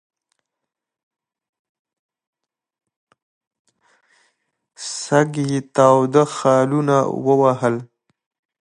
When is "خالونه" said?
6.35-6.97